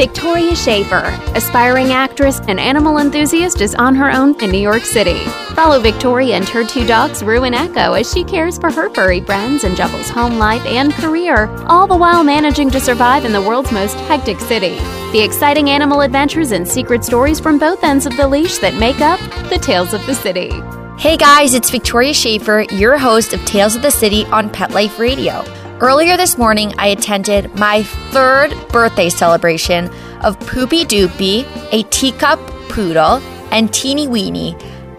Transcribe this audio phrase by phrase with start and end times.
[0.00, 5.18] Victoria Schaefer, aspiring actress and animal enthusiast, is on her own in New York City.
[5.54, 9.20] Follow Victoria and her two dogs, Rue and Echo, as she cares for her furry
[9.20, 13.42] friends and juggles home life and career, all the while managing to survive in the
[13.42, 14.78] world's most hectic city.
[15.12, 19.02] The exciting animal adventures and secret stories from both ends of the leash that make
[19.02, 19.20] up
[19.50, 20.50] the Tales of the City.
[20.96, 24.98] Hey guys, it's Victoria Schaefer, your host of Tales of the City on Pet Life
[24.98, 25.44] Radio.
[25.80, 29.86] Earlier this morning, I attended my third birthday celebration
[30.20, 34.54] of Pupi Dupi, a teacup poodle, and Teeny Weeny,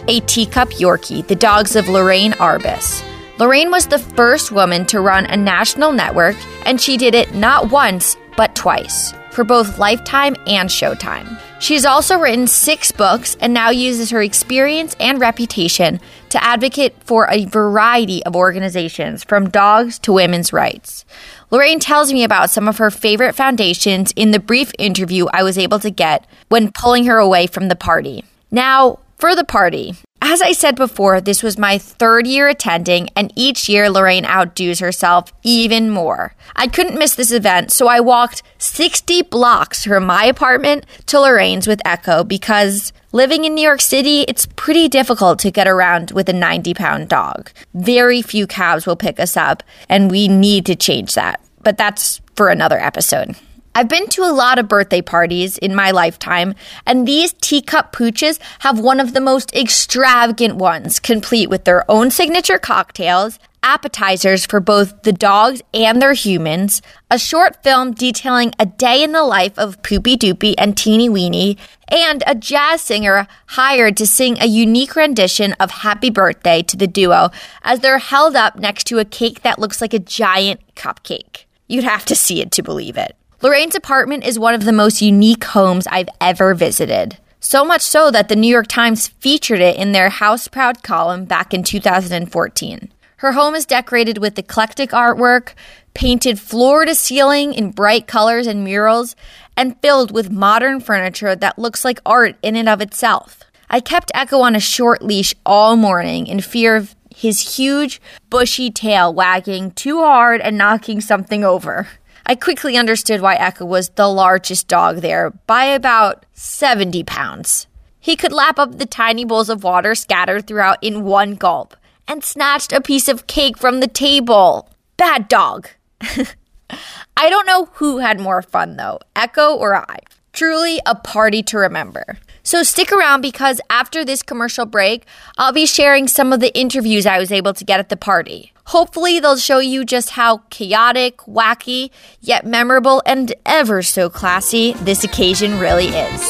[0.07, 3.04] a teacup Yorkie, the dogs of Loreen Arbus.
[3.38, 6.35] Loreen was the first woman to run a national network,
[6.66, 11.40] and she did it not once, but twice, for both Lifetime and Showtime.
[11.59, 16.01] She's also written six books and now uses her experience and reputation
[16.32, 21.05] to advocate for a variety of organizations, from dogs to women's rights.
[21.51, 25.57] Loreen tells me about some of her favorite foundations in the brief interview I was
[25.57, 28.23] able to get when pulling her away from the party.
[28.49, 33.34] Now, for the party, as I said before, this was my third year attending, and
[33.35, 36.35] each year Loreen outdoes herself even more.
[36.55, 41.68] I couldn't miss this event, so I walked 60 blocks from my apartment to Loreen's
[41.68, 46.29] with Echo because living in New York City, it's pretty difficult to get around with
[46.29, 47.51] a 90 pound dog.
[47.73, 51.41] Very few cabs will pick us up, and we need to change that.
[51.63, 53.35] But that's for another episode.
[53.73, 58.37] I've been to a lot of birthday parties in my lifetime, and these teacup pooches
[58.59, 64.59] have one of the most extravagant ones, complete with their own signature cocktails, appetizers for
[64.59, 69.57] both the dogs and their humans, a short film detailing a day in the life
[69.57, 71.57] of Pupi Dupi and Teeny Weeny,
[71.88, 76.88] and a jazz singer hired to sing a unique rendition of Happy Birthday to the
[76.88, 77.29] duo
[77.63, 81.45] as they're held up next to a cake that looks like a giant cupcake.
[81.67, 83.16] You'd have to see it to believe it.
[83.41, 87.17] Loreen's apartment is one of the most unique homes I've ever visited.
[87.39, 91.25] So much so that the New York Times featured it in their House Proud column
[91.25, 92.91] back in 2014.
[93.21, 95.53] Her home is decorated with eclectic artwork,
[95.93, 99.15] painted floor to ceiling in bright colors and murals,
[99.55, 103.41] and filled with modern furniture that looks like art in and of itself.
[103.69, 108.71] I kept Echo on a short leash all morning in fear of his huge, bushy
[108.71, 111.89] tail wagging too hard and knocking something over.
[112.25, 117.67] I quickly understood why Echo was the largest dog there by about 70 pounds.
[117.99, 121.75] He could lap up the tiny bowls of water scattered throughout in one gulp
[122.07, 124.69] and snatched a piece of cake from the table.
[124.97, 125.69] Bad dog.
[126.01, 130.00] I don't know who had more fun though, Echo or I.
[130.34, 132.17] Truly a party to remember.
[132.44, 135.06] So stick around because after this commercial break,
[135.38, 138.53] I'll be sharing some of the interviews I was able to get at the party.
[138.66, 141.91] Hopefully, they'll show you just how chaotic, wacky,
[142.22, 146.22] yet memorable, and ever so classy this occasion really is.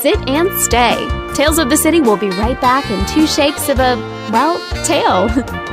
[0.00, 1.23] Sit and stay.
[1.34, 3.96] Tales of the City will be right back in two shakes of a,
[4.30, 5.28] well, tail.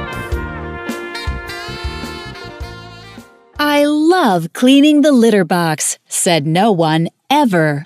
[3.60, 7.86] I love cleaning the litter box, said no one ever.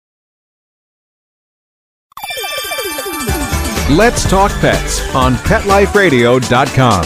[3.97, 7.03] Let's Talk Pets on PetLifeRadio.com.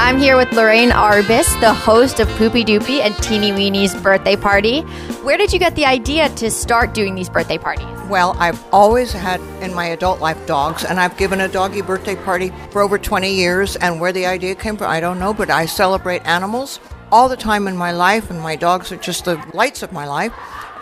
[0.00, 4.80] I'm here with Loreen Arbus, the host of Pupi Dupi and Teeny Weenie's birthday party.
[5.22, 7.86] Where did you get the idea to start doing these birthday parties?
[8.08, 12.16] Well, I've always had in my adult life dogs, and I've given a doggy birthday
[12.16, 13.76] party for over 20 years.
[13.76, 16.80] And where the idea came from, I don't know, but I celebrate animals
[17.12, 20.06] all the time in my life, and my dogs are just the lights of my
[20.06, 20.32] life.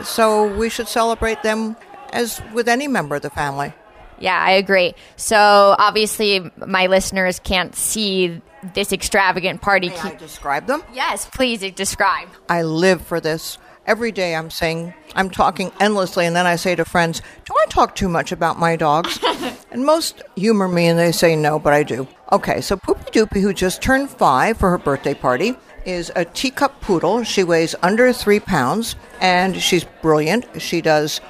[0.05, 1.77] So we should celebrate them
[2.13, 3.73] as with any member of the family.
[4.19, 4.95] Yeah, I agree.
[5.17, 5.37] So
[5.79, 8.41] obviously, my listeners can't see
[8.75, 9.91] this extravagant party.
[9.91, 10.83] May I describe them?
[10.93, 12.29] Yes, please uh, describe.
[12.49, 13.59] I live for this.
[13.87, 17.67] Every day I'm saying, I'm talking endlessly, and then I say to friends, Do I
[17.67, 19.19] talk too much about my dogs?
[19.71, 22.09] and most humor me and they say no, but I do.
[22.33, 25.55] Okay, so Pupi Dupi, who just turned five for her birthday party,
[25.85, 27.25] is a teacup poodle.
[27.25, 30.47] She weighs under three pounds, and she's brilliant.
[30.61, 31.21] She does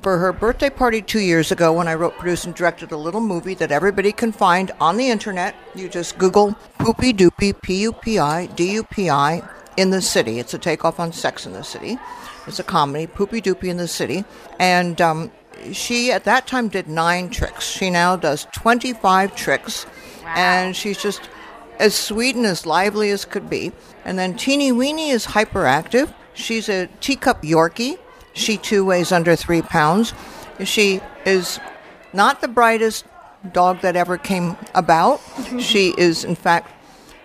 [0.00, 3.20] for her birthday party two years ago when I wrote, produced, and directed a little
[3.20, 5.54] movie that everybody can find on the internet.
[5.74, 9.42] You just Google Pupi Dupi, P U P I D U P I,
[9.76, 10.38] in the city.
[10.38, 11.98] It's a takeoff on Sex in the City.
[12.46, 14.24] It's a comedy, Pupi Dupi in the City.
[14.58, 15.32] And um,
[15.72, 17.66] she, at that time, did nine tricks.
[17.66, 19.86] She now does 25 tricks.
[20.26, 21.28] And she's just
[21.78, 23.72] as sweet and as lively as could be.
[24.04, 26.12] And then Teeny Weeny is hyperactive.
[26.34, 27.98] She's a teacup Yorkie.
[28.32, 30.12] She too weighs under three pounds.
[30.64, 31.60] She is
[32.12, 33.04] not the brightest
[33.52, 35.20] dog that ever came about.
[35.58, 36.70] she is, in fact,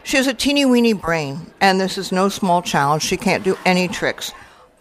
[0.04, 3.04] she has a teeny weeny brain, and this is no small challenge.
[3.04, 4.32] She can't do any tricks.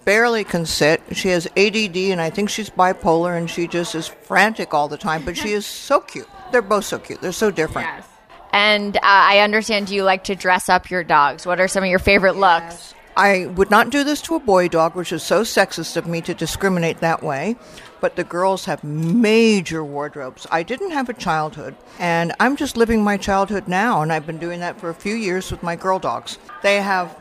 [0.04, 1.02] Barely can sit.
[1.12, 4.96] She has ADD, and I think she's bipolar, and she just is frantic all the
[4.96, 5.24] time.
[5.24, 6.28] But she is so cute.
[6.50, 7.20] They're both so cute.
[7.20, 7.88] They're so different.
[7.88, 8.04] Yes.
[8.52, 11.46] And uh, I understand you like to dress up your dogs.
[11.46, 12.94] What are some of your favorite looks?
[13.18, 16.20] I would not do this to a boy dog, which is so sexist of me
[16.20, 17.56] to discriminate that way.
[18.00, 20.46] But the girls have major wardrobes.
[20.52, 24.38] I didn't have a childhood, and I'm just living my childhood now, and I've been
[24.38, 26.38] doing that for a few years with my girl dogs.
[26.62, 27.18] They have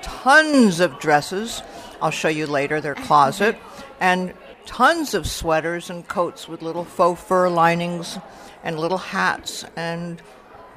[0.00, 1.60] tons of dresses.
[2.00, 3.58] I'll show you later their closet,
[3.98, 4.34] and
[4.64, 8.16] tons of sweaters and coats with little faux fur linings,
[8.62, 10.22] and little hats, and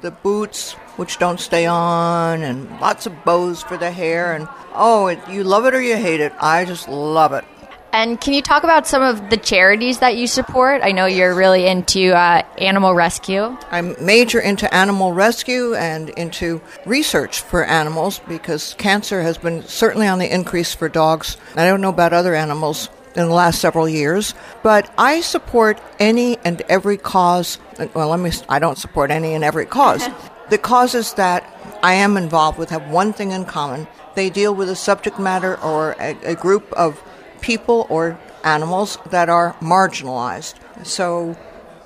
[0.00, 4.34] the boots, which don't stay on, and lots of bows for the hair.
[4.34, 6.32] And oh, it, you love it or you hate it.
[6.40, 7.44] I just love it.
[7.92, 10.82] And can you talk about some of the charities that you support?
[10.82, 13.56] I know you're really into uh, animal rescue.
[13.70, 20.06] I'm major into animal rescue and into research for animals because cancer has been certainly
[20.08, 21.38] on the increase for dogs.
[21.54, 26.36] I don't know about other animals in the last several years, but I support any
[26.44, 27.58] and every cause.
[27.94, 30.06] Well, let me, I don't support any and every cause.
[30.50, 31.44] the causes that
[31.82, 33.88] I am involved with have one thing in common.
[34.14, 37.02] They deal with a subject matter or a, a group of
[37.40, 40.54] people or animals that are marginalized.
[40.86, 41.36] So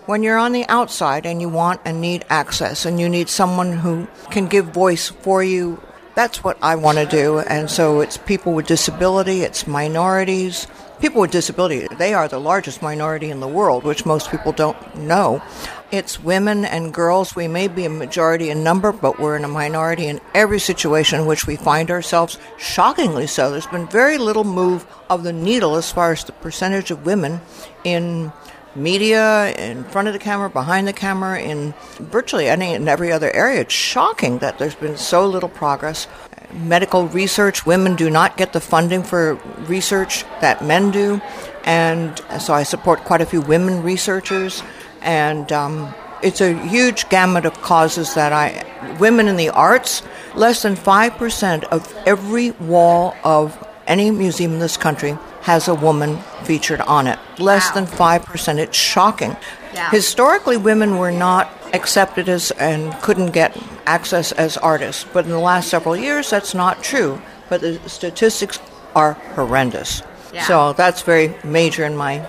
[0.06, 3.72] when you're on the outside and you want and need access and you need someone
[3.72, 5.80] who can give voice for you,
[6.14, 7.38] that's what I want to do.
[7.40, 10.66] And so it's people with disability, it's minorities.
[11.00, 14.76] People with disability, they are the largest minority in the world, which most people don't
[14.96, 15.42] know.
[15.90, 17.34] It's women and girls.
[17.34, 21.20] We may be a majority in number, but we're in a minority in every situation
[21.20, 23.50] in which we find ourselves, shockingly so.
[23.50, 27.40] There's been very little move of the needle as far as the percentage of women
[27.82, 28.30] in
[28.74, 33.30] media, in front of the camera, behind the camera, in virtually any and every other
[33.32, 33.60] area.
[33.60, 36.06] It's shocking that there's been so little progress.
[36.52, 39.34] Medical research, women do not get the funding for
[39.68, 41.20] research that men do.
[41.64, 44.62] And so I support quite a few women researchers.
[45.02, 48.66] And um, it's a huge gamut of causes that I.
[48.98, 50.02] Women in the arts,
[50.34, 55.16] less than 5% of every wall of any museum in this country
[55.50, 57.18] has a woman featured on it.
[57.38, 57.74] Less Wow.
[57.74, 58.58] than 5%.
[58.60, 59.36] It's shocking.
[59.74, 59.90] Yeah.
[59.90, 63.56] Historically, women were not accepted as and couldn't get
[63.86, 65.04] access as artists.
[65.12, 67.20] But in the last several years, that's not true.
[67.48, 68.58] But the statistics
[68.94, 70.02] are horrendous.
[70.32, 70.46] Yeah.
[70.46, 72.22] So that's very major in my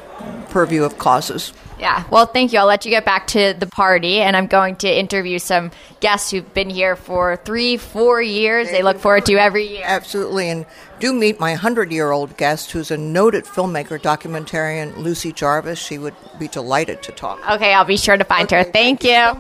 [0.49, 1.53] purview of causes.
[1.81, 2.03] Yeah.
[2.11, 2.59] Well, thank you.
[2.59, 6.29] I'll let you get back to the party, and I'm going to interview some guests
[6.29, 8.69] who've been here for three, four years.
[8.69, 9.83] They look forward to every year.
[9.83, 10.49] Absolutely.
[10.49, 10.67] And
[10.99, 15.79] do meet my 100 year old guest, who's a noted filmmaker, documentarian, Lucy Jarvis.
[15.79, 17.39] She would be delighted to talk.
[17.49, 18.63] Okay, I'll be sure to find her.
[18.63, 19.35] Thank you.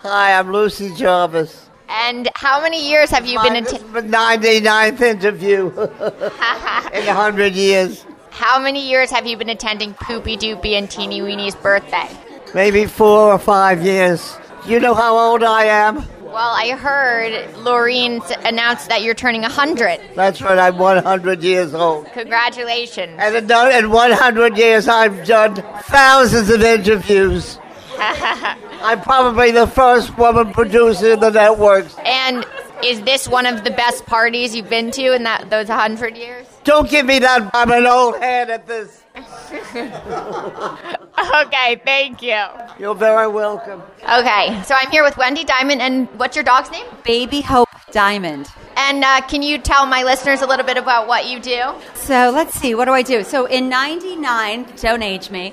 [0.00, 1.70] Hi, I'm Lucy Jarvis.
[1.88, 3.64] And how many years have you been in?
[3.64, 5.68] Is 99th interview
[6.92, 8.04] in 100 years.
[8.38, 12.08] How many years have you been attending Pupi Dupi and Teeny Weenie's birthday?
[12.54, 14.38] Maybe four or five years.
[14.64, 15.96] You know how old I am?
[16.22, 20.14] Well, I heard Loreen announced that you're turning 100.
[20.14, 22.06] That's right, I'm 100 years old.
[22.12, 23.18] Congratulations.
[23.18, 27.58] And uh, in, in 100 years, I've done thousands of interviews.
[27.98, 31.96] I'm probably the first woman producer in the networks.
[32.04, 32.46] And
[32.84, 36.46] is this one of the best parties you've been to in that those 100 years?
[36.68, 37.50] Don't give me that.
[37.54, 39.02] I'm an old hand at this.
[41.34, 42.42] Okay, thank you.
[42.78, 43.82] You're very welcome.
[44.02, 46.86] Okay, so I'm here with Wendy Diamond, and what's your dog's name?
[47.04, 48.48] Baby Hope Diamond.
[48.76, 51.60] And uh, can you tell my listeners a little bit about what you do?
[51.94, 53.24] So let's see, what do I do?
[53.24, 55.52] So in '99, don't age me.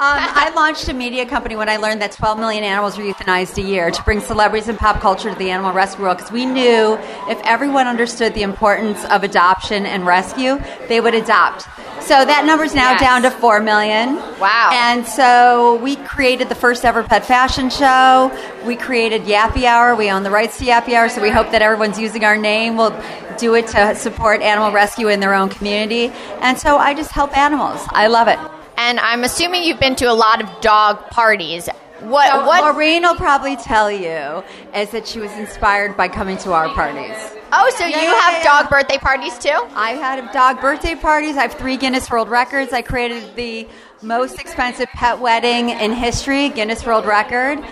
[0.00, 0.06] Woohoo!
[0.06, 3.66] I launched a media company when I learned that 12 million animals were euthanized a
[3.66, 6.94] year to bring celebrities and pop culture to the animal rescue world because we knew
[7.28, 11.66] if everyone understood the importance of adoption and rescue, they would adopt.
[12.00, 13.00] So that number's now Yes.
[13.02, 14.16] down to 4 million.
[14.38, 14.70] Wow.
[14.72, 18.32] And so we created the first ever pet fashion show.
[18.64, 19.94] We created Yappy Hour.
[19.94, 22.78] We own the rights to Yappy Hour, so we hope that everyone's using our name.
[22.78, 22.98] We'll
[23.36, 26.10] do it to support animal rescue in their own community.
[26.40, 27.86] And so I just help animals.
[27.90, 28.38] I love it.
[28.82, 31.68] And I'm assuming you've been to a lot of dog parties.
[32.00, 32.30] What?
[32.32, 32.64] So what?
[32.64, 34.42] Loreen will probably tell you
[34.74, 37.14] is that she was inspired by coming to our parties.
[37.52, 38.62] oh, so Yeah, you yeah, have yeah.
[38.62, 39.50] dog birthday parties too?
[39.74, 41.36] I've had dog birthday parties.
[41.36, 42.72] I have three Guinness World Records.
[42.72, 43.68] I created the
[44.00, 47.62] most expensive pet wedding in history, Guinness World Record.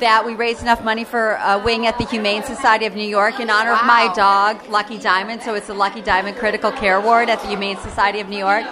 [0.00, 3.40] That we raised enough money for a wing at the Humane Society of New York
[3.40, 5.42] in honor of my dog, Lucky Diamond.
[5.42, 8.64] So it's the Lucky Diamond Critical Care Award at the Humane Society of New York.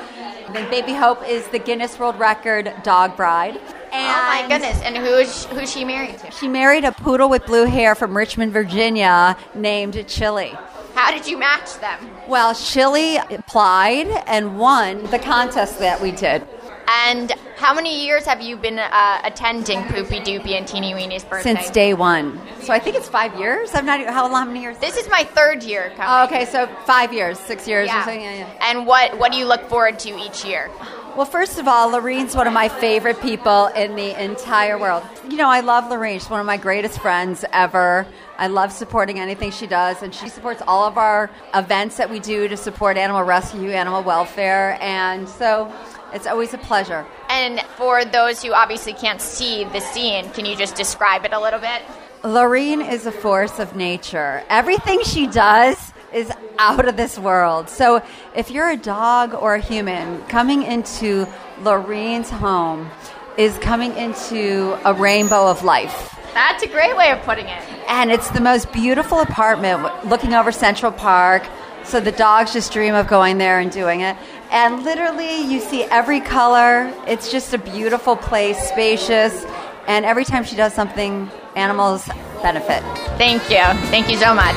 [0.52, 3.56] Then Baby Hope is the Guinness World Record dog bride.
[3.56, 4.82] And oh my goodness!
[4.82, 6.30] And who's who's she married to?
[6.32, 10.52] She married a poodle with blue hair from Richmond, Virginia, named Chili.
[10.94, 12.10] How did you match them?
[12.28, 16.46] Well, Chili applied and won the contest that we did
[16.86, 21.54] And how many years have you been uh, attending Pupi Dupi and Teeny Weenie's birthday?
[21.54, 22.40] since day one.
[22.62, 23.70] So I think it's five years.
[23.74, 24.78] I'm not how long, how many years?
[24.78, 26.06] This is my third year coming.
[26.08, 28.08] Oh, okay, so five years, six years Yeah.
[28.10, 28.58] Yeah, yeah.
[28.60, 30.70] And what what do you look forward to each year?
[31.16, 35.04] Well, first of all, Loreen's one of my favorite people in the entire world.
[35.28, 36.14] You know, I love Loreen.
[36.14, 38.04] She's one of my greatest friends ever.
[38.36, 42.18] I love supporting anything she does, and she supports all of our events that we
[42.18, 45.72] do to support animal rescue, animal welfare, and so
[46.14, 47.04] it's always a pleasure.
[47.28, 51.40] And for those who obviously can't see the scene, can you just describe it a
[51.40, 51.82] little bit?
[52.22, 54.42] Loreen is a force of nature.
[54.48, 57.68] Everything she does is out of this world.
[57.68, 58.00] So
[58.34, 61.26] if you're a dog or a human, coming into
[61.60, 62.88] Loreen's home
[63.36, 66.16] is coming into a rainbow of life.
[66.32, 67.62] That's a great way of putting it.
[67.88, 71.44] And it's the most beautiful apartment looking over Central Park.
[71.84, 74.16] So the dogs just dream of going there and doing it.
[74.50, 76.92] And literally, you see every color.
[77.06, 79.44] It's just a beautiful place, spacious.
[79.86, 82.06] And every time she does something, animals
[82.42, 82.82] benefit.
[83.18, 83.64] Thank you.
[83.90, 84.56] Thank you so much.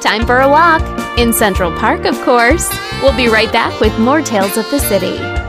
[0.00, 0.82] Time for a walk
[1.18, 2.68] in Central Park, of course.
[3.02, 5.39] We'll be right back with more tales of the city.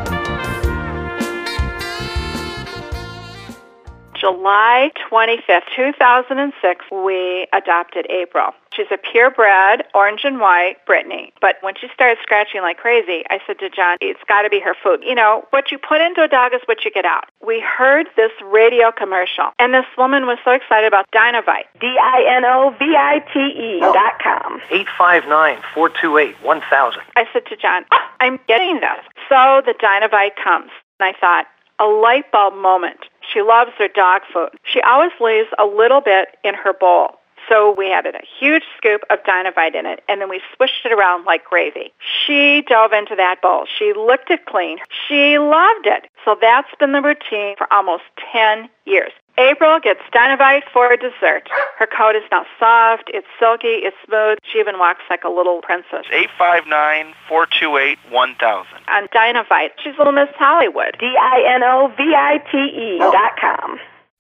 [4.22, 8.52] July 25th, 2006, we adopted April.
[8.72, 11.34] She's a purebred, orange and white Brittany.
[11.42, 14.60] But when she started scratching like crazy, I said to John, it's got to be
[14.60, 15.04] her food.
[15.04, 17.30] You know, what you put into a dog is what you get out.
[17.44, 21.66] We heard this radio commercial, and this woman was so excited about Dinovite.
[21.82, 24.62] D-I-N-O-V-I-T-E dot com.
[24.70, 26.98] 859-428-1000.
[27.16, 29.00] I said to John, "Oh, I'm getting this.
[29.30, 30.70] So the Dinovite comes.
[31.00, 31.48] And I thought,
[31.80, 33.00] a light bulb moment.
[33.34, 34.50] She loves her dog food.
[34.64, 37.18] She always leaves a little bit in her bowl.
[37.50, 40.92] So we added a huge scoop of Dinovite in it, and then we swished it
[40.92, 41.92] around like gravy.
[42.00, 43.66] She dove into that bowl.
[43.66, 44.78] She licked it clean.
[45.08, 46.08] She loved it.
[46.24, 49.12] So that's been the routine for almost 10 years.
[49.38, 51.50] April gets Dinovite for dessert.
[51.78, 54.38] Her coat is now soft, it's silky, it's smooth.
[54.44, 56.06] She even walks like a little princess.
[56.12, 58.66] 859-428-1000.
[58.90, 60.98] On Dinovite, she's little Miss Hollywood.
[61.00, 63.12] D-I-N-O-V-I-T-E oh.
[63.12, 63.80] dot com.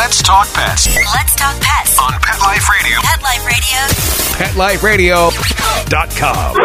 [0.00, 1.98] Let's talk pets Let's talk pets.
[2.00, 3.00] on Pet Life Radio.
[3.02, 5.28] Pet Life Radio.
[5.28, 6.56] PetLifeRadio.com.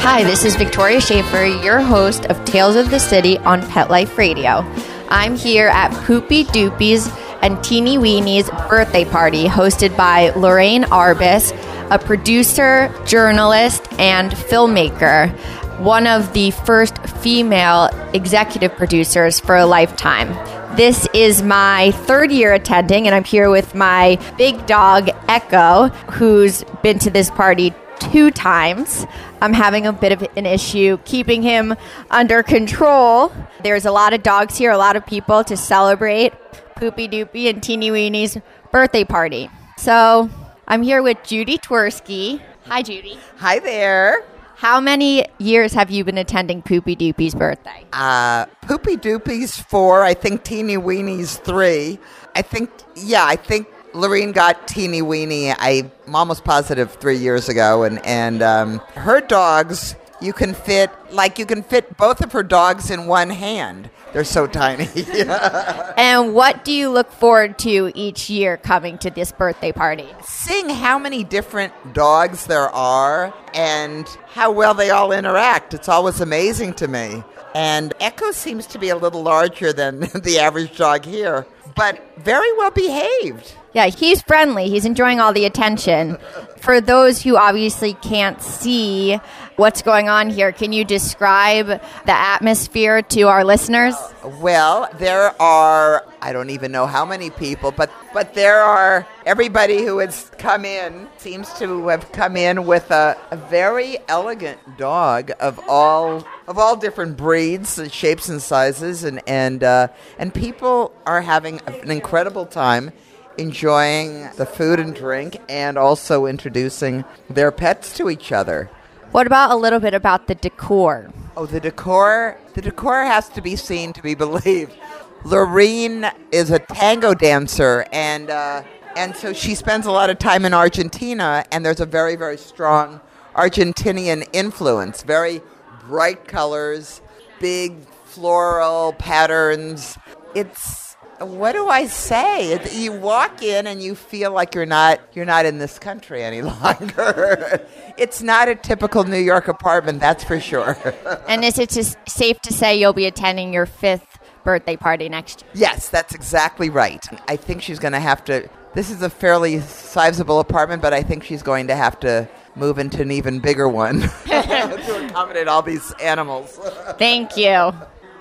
[0.00, 4.18] Hi, this is Victoria Schaefer, your host of Tales of the City on Pet Life
[4.18, 4.62] Radio.
[5.08, 7.08] I'm here at Pupi Dupi's
[7.40, 11.54] and Teeny Weenie's birthday party hosted by Loreen Arbus,
[11.90, 15.34] a producer, journalist, and filmmaker,
[15.78, 20.28] one of the first female executive producers for a lifetime.
[20.76, 26.64] This is my third year attending, and I'm here with my big dog, Echo, who's
[26.82, 29.06] been to this party two times.
[29.40, 31.74] I'm having a bit of an issue keeping him
[32.10, 33.32] under control.
[33.62, 36.32] There's a lot of dogs here, a lot of people to celebrate
[36.76, 38.36] Pupi Dupi and Teeny Weenie's
[38.72, 39.48] birthday party.
[39.76, 40.28] So
[40.66, 42.40] I'm here with Judy Twersky.
[42.66, 43.18] Hi, Judy.
[43.38, 44.24] Hi there.
[44.58, 47.86] How many years have you been attending Pupi Dupi's birthday?
[47.92, 50.02] Uh, Pupi Dupi's four.
[50.02, 52.00] I think Teeny Weenie's three.
[52.34, 55.54] I think, yeah, I think Loreen got Teeny Weenie.
[55.60, 59.94] I'm almost positive three years ago, and and um, her dogs.
[60.20, 63.90] You can fit like you can fit both of her dogs in one hand.
[64.12, 64.88] They're so tiny.
[65.96, 70.08] and what do you look forward to each year coming to this birthday party?
[70.22, 75.74] Seeing how many different dogs there are and how well they all interact.
[75.74, 77.22] It's always amazing to me.
[77.54, 82.52] And Echo seems to be a little larger than the average dog here, but very
[82.56, 83.54] well behaved.
[83.74, 84.68] Yeah, he's friendly.
[84.68, 86.16] He's enjoying all the attention.
[86.56, 89.20] For those who obviously can't see
[89.56, 91.82] what's going on here, can you describe the
[92.12, 93.94] atmosphere to our listeners?
[94.40, 99.84] Well, there are I don't even know how many people, but but there are everybody
[99.84, 105.30] who has come in seems to have come in with a, a very elegant dog
[105.40, 110.92] of all of all different breeds, and shapes, and sizes, and and uh, and people
[111.06, 112.92] are having an incredible time
[113.38, 118.68] enjoying the food and drink and also introducing their pets to each other.
[119.12, 121.10] What about a little bit about the decor?
[121.36, 122.36] Oh, the decor.
[122.54, 124.76] The decor has to be seen to be believed.
[125.22, 128.62] Loreen is a tango dancer, and uh,
[128.96, 132.36] and so she spends a lot of time in Argentina, and there's a very very
[132.36, 133.00] strong
[133.34, 135.02] Argentinian influence.
[135.02, 135.40] Very
[135.86, 137.00] bright colors,
[137.40, 139.96] big floral patterns.
[140.34, 140.87] It's
[141.20, 142.60] what do I say?
[142.72, 146.42] you walk in and you feel like you're not you're not in this country any
[146.62, 147.66] longer.
[147.96, 150.76] it's not a typical New York apartment, that's for sure.
[151.28, 155.42] and is it just safe to say you'll be attending your fifth birthday party next
[155.42, 155.50] year?
[155.54, 157.04] Yes, that's exactly right.
[157.28, 158.48] I think she's going to have to.
[158.74, 162.78] This is a fairly sizable apartment, but I think she's going to have to move
[162.78, 166.58] into an even bigger one to accommodate all these animals.
[166.98, 167.72] Thank you.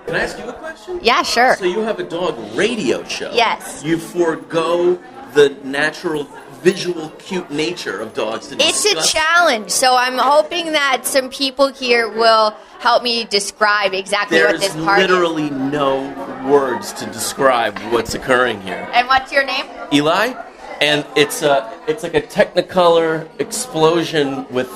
[0.07, 0.99] Can I ask you a question?
[1.03, 1.57] Yeah, sure.
[1.57, 3.29] So you have a dog radio show.
[3.33, 3.83] Yes.
[3.83, 4.95] You forego
[5.33, 6.23] the natural
[6.61, 9.69] visual cute nature of dogs It's a challenge.
[9.69, 14.73] So I'm hoping that some people here will help me describe exactly There's what this
[14.75, 18.89] party There is literally no words to describe what's occurring here.
[18.93, 19.65] And what's your name?
[19.91, 20.41] Eli,
[20.79, 24.69] and it's a it's like a Technicolor explosion with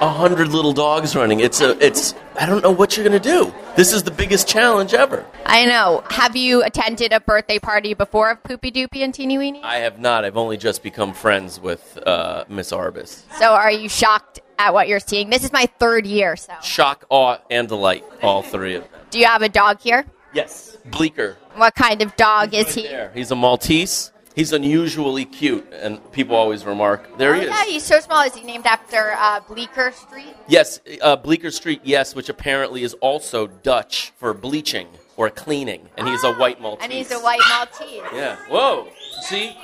[0.00, 1.40] a hundred little dogs running.
[1.40, 3.52] It's a it's I don't know what you're gonna do.
[3.76, 5.26] This is the biggest challenge ever.
[5.44, 6.02] I know.
[6.08, 9.62] Have you attended a birthday party before of Pupi Dupi and Teeny Weenie?
[9.62, 10.24] I have not.
[10.24, 13.24] I've only just become friends with uh, Miss Arbus.
[13.38, 15.28] So are you shocked at what you're seeing?
[15.28, 18.02] This is my third year, so shock, awe, and delight.
[18.22, 19.00] All three of them.
[19.10, 20.06] Do you have a dog here?
[20.32, 21.36] Yes, Bleecker.
[21.56, 22.84] What kind of dog is he?
[22.84, 23.10] There.
[23.12, 24.10] He's a Maltese.
[24.36, 28.20] He's unusually cute, and people always remark, "There oh, he is." Yeah, he's so small.
[28.20, 30.36] Is he named after uh, Bleecker Street?
[30.46, 31.80] Yes, uh, Bleecker Street.
[31.84, 36.84] Yes, which apparently is also Dutch for bleaching or cleaning, and he's a white Maltese.
[36.84, 38.02] And he's a white Maltese.
[38.12, 38.36] Yeah.
[38.50, 38.88] Whoa.
[39.22, 39.56] See,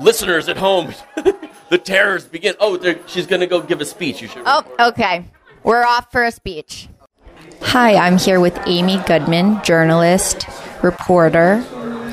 [0.00, 0.94] listeners at home,
[1.68, 2.54] the terrors begin.
[2.60, 4.22] Oh, she's going to go give a speech.
[4.22, 4.44] You should.
[4.46, 5.24] Oh, okay.
[5.64, 6.88] We're off for a speech.
[7.62, 10.46] Hi, I'm here with Amy Goodman, journalist,
[10.84, 11.64] reporter,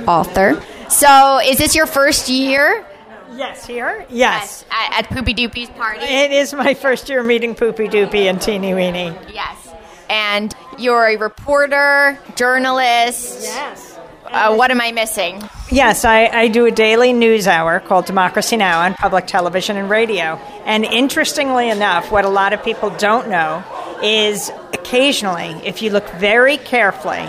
[0.08, 0.60] author.
[0.90, 2.86] So, is this your first year?
[3.34, 4.06] Yes, here?
[4.10, 4.66] Yes.
[4.72, 6.06] At, at Pupi Dupi's party?
[6.06, 9.34] It is my first year meeting Pupi Dupi and Teeny Weenie.
[9.34, 9.70] Yes.
[10.10, 13.42] And you're a reporter, journalist.
[13.44, 14.00] Yes.
[14.26, 15.42] Uh, what am I missing?
[15.72, 18.82] Yes, I, I do a daily news hour called Democracy Now!
[18.82, 20.36] on public television and radio.
[20.66, 23.64] And interestingly enough, what a lot of people don't know
[24.04, 27.28] is occasionally, if you look very carefully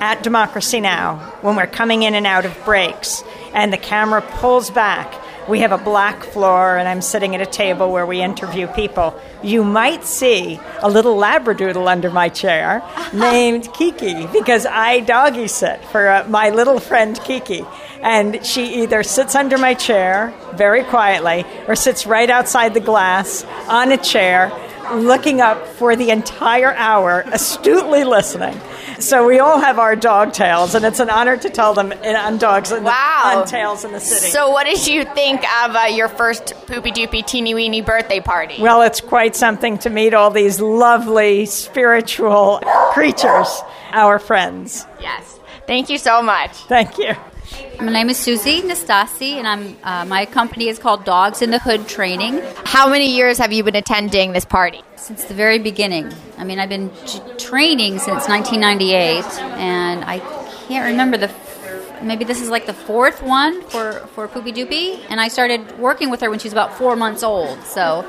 [0.00, 1.16] at Democracy Now!
[1.42, 5.14] when we're coming in and out of breaks and the camera pulls back.
[5.48, 9.18] We have a black floor, and I'm sitting at a table where we interview people.
[9.42, 12.82] You might see a little Labradoodle under my chair
[13.14, 17.64] named Kiki because I doggy sit for uh, my little friend Kiki.
[18.02, 23.44] And she either sits under my chair very quietly or sits right outside the glass
[23.68, 24.52] on a chair
[24.94, 28.58] looking up for the entire hour, astutely listening.
[29.00, 32.38] So we all have our dog tales, and it's an honor to tell them on
[32.38, 33.34] dogs and wow.
[33.36, 34.30] on tales in the city.
[34.30, 38.60] So, what did you think of uh, your first Pupi Dupi teeny weeny birthday party?
[38.60, 42.60] Well, it's quite something to meet all these lovely spiritual
[42.92, 44.86] creatures, our friends.
[45.00, 45.38] Yes.
[45.66, 46.52] Thank you so much.
[46.64, 47.14] Thank you.
[47.80, 51.58] My name is Susie Nastasi, and I'm uh, my company is called Dogs in the
[51.58, 52.40] Hood Training.
[52.64, 54.82] How many years have you been attending this party?
[54.96, 56.12] Since the very beginning.
[56.36, 59.24] I mean, I've been t- training since 1998,
[59.58, 60.18] and I
[60.66, 61.28] can't remember the.
[61.30, 65.78] F- maybe this is like the fourth one for for Pupi Dupi, and I started
[65.78, 67.62] working with her when she was about four months old.
[67.64, 68.04] So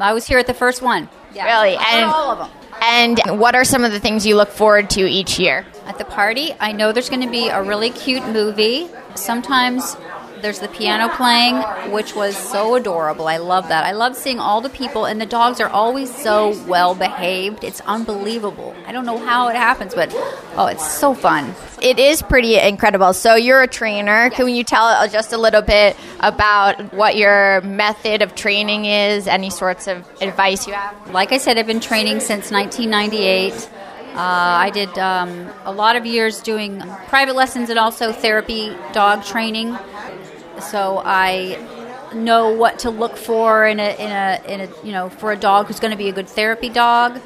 [0.00, 1.08] I was here at the first one.
[1.46, 1.76] Really?
[1.76, 2.50] And all of them.
[2.80, 5.66] And what are some of the things you look forward to each year?
[5.86, 8.88] At the party, I know there's going to be a really cute movie.
[9.14, 9.96] Sometimes
[10.42, 11.56] there's the piano playing,
[11.92, 13.26] which was so adorable.
[13.26, 13.84] I love that.
[13.84, 17.64] I love seeing all the people, and the dogs are always so well behaved.
[17.64, 18.74] It's unbelievable.
[18.86, 20.10] I don't know how it happens, but
[20.56, 21.54] oh, it's so fun.
[21.80, 23.12] It is pretty incredible.
[23.12, 24.30] So, you're a trainer.
[24.30, 29.26] Can you tell just a little bit about what your method of training is?
[29.26, 31.10] Any sorts of advice you have?
[31.12, 33.70] Like I said, I've been training since 1998.
[34.14, 39.22] Uh, I did um, a lot of years doing private lessons and also therapy dog
[39.22, 39.78] training
[40.62, 41.58] so I
[42.14, 45.36] know what to look for in a in a in a you know for a
[45.36, 47.20] dog who's going to be a good therapy dog,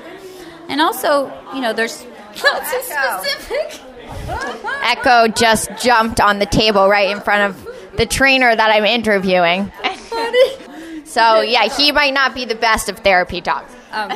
[0.69, 2.05] and also you know there's
[2.45, 3.81] lots of specific.
[4.85, 9.73] Echo just jumped on the table right in front of the trainer that I'm interviewing.
[11.05, 13.73] so yeah, he might not be the best of therapy dogs.
[13.93, 14.13] Um,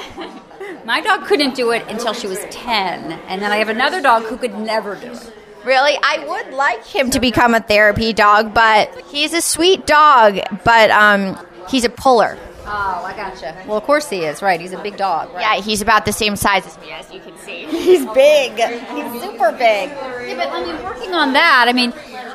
[0.84, 4.24] my dog couldn't do it until she was ten, and then I have another dog
[4.24, 5.32] who could never do it.
[5.66, 10.38] Really, I would like him to become a therapy dog, but he's a sweet dog,
[10.62, 12.38] but um, he's a puller.
[12.68, 13.56] Oh, I gotcha.
[13.66, 14.60] Well, of course he is, right?
[14.60, 15.32] He's a big dog.
[15.34, 15.40] Right?
[15.56, 17.64] Yeah, he's about the same size as me, as you can see.
[17.70, 18.52] He's big.
[18.52, 19.90] He's super big.
[19.90, 21.92] Yeah, but I mean, working on that, I mean,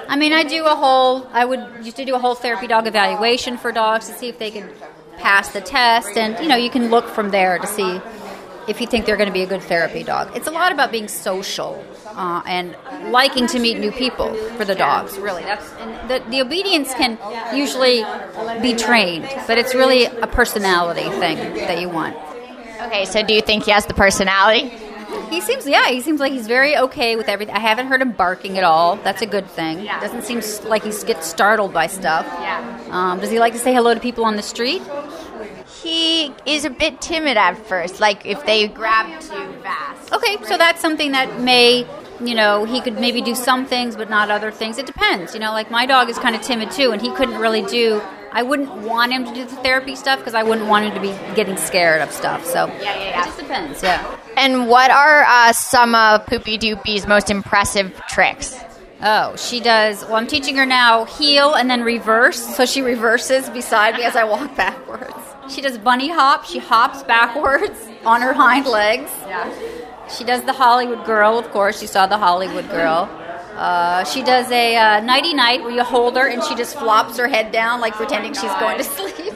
[0.10, 1.26] I mean, I do a whole.
[1.32, 4.39] I would used to do a whole therapy dog evaluation for dogs to see if
[4.39, 4.70] they could
[5.17, 8.02] pass the test, and you know, you can look from there to see
[8.67, 10.36] if you think they're going to be a good therapy dog.
[10.36, 11.84] It's a lot about being social
[12.15, 12.76] uh, and
[13.12, 15.17] liking to meet new people for the dogs.
[15.17, 17.17] Really, that's and the, the obedience can
[17.56, 18.04] usually
[18.62, 22.15] be trained, but it's really a personality thing that you want.
[22.82, 24.71] Okay, so do you think he has the personality?
[25.30, 27.56] He seems, yeah, he seems like he's very okay with everything.
[27.56, 28.97] I haven't heard him barking at all.
[28.97, 29.80] That's a good thing.
[29.80, 30.00] Yeah.
[30.00, 32.26] Doesn't seem like he gets startled by stuff.
[32.26, 32.88] Yeah.
[32.89, 34.82] Um, does he like to say hello to people on the street?
[35.82, 40.12] He is a bit timid at first, like if they grab too fast.
[40.14, 41.88] Okay, so that's something that may,
[42.20, 44.78] you know, he could maybe do some things but not other things.
[44.78, 45.34] It depends.
[45.34, 48.02] You know, like my dog is kind of timid too, and he couldn't really do.
[48.34, 51.02] I wouldn't want him to do the therapy stuff because I wouldn't want him to
[51.02, 52.46] be getting scared of stuff.
[52.46, 53.22] So yeah, yeah, yeah.
[53.22, 53.84] it just depends.
[53.84, 54.18] Yeah.
[54.38, 58.58] And what are uh, some of Pupi Dupi's most impressive tricks?
[59.04, 60.04] Oh, she does.
[60.04, 62.56] Well, I'm teaching her now heel and then reverse.
[62.56, 65.31] So she reverses beside me as I walk backwards.
[65.52, 66.46] She does bunny hop.
[66.46, 69.12] She hops backwards on her hind legs.
[69.28, 70.08] Yeah.
[70.08, 71.82] She does the Hollywood girl, of course.
[71.82, 73.10] You saw the Hollywood girl.
[73.56, 77.18] Uh, she does a uh, nighty night where you hold her and she just flops
[77.18, 79.34] her head down like pretending she's going to sleep.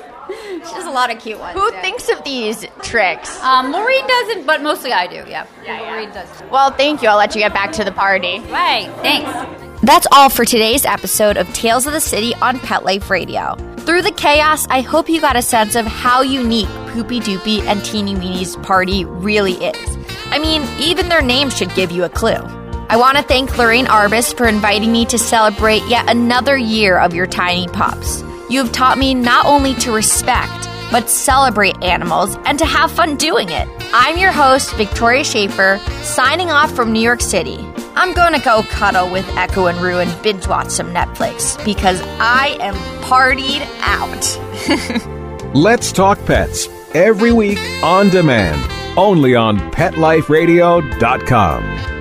[0.66, 1.54] she does a lot of cute ones.
[1.54, 1.82] Who yeah.
[1.82, 3.40] thinks of these tricks?
[3.42, 5.16] Um, Loreen doesn't, but mostly I do.
[5.16, 5.82] Yeah, yeah, yeah.
[5.82, 6.44] Loreen does.
[6.50, 7.10] Well, thank you.
[7.10, 8.40] I'll let you get back to the party.
[8.50, 8.92] Right.
[9.02, 9.82] Thanks.
[9.84, 13.75] That's all for today's episode of Tales of the City on Pet Life Radio.
[13.86, 17.86] Through the chaos, I hope you got a sense of how unique Pupi Dupi and
[17.86, 19.98] Teeny Weenie's party really is.
[20.32, 22.42] I mean, even their name should give you a clue.
[22.90, 27.14] I want to thank Loreen Arbus for inviting me to celebrate yet another year of
[27.14, 28.24] your tiny pups.
[28.50, 33.18] You have taught me not only to respect, but celebrate animals and to have fun
[33.18, 33.68] doing it.
[33.94, 37.58] I'm your host, Victoria Schaefer, signing off from New York City.
[37.98, 42.58] I'm gonna go cuddle with Echo and Rue and binge watch some Netflix because I
[42.60, 45.46] am partied out.
[45.56, 51.95] Let's Talk Pets every week on demand, only on PetLifeRadio.com.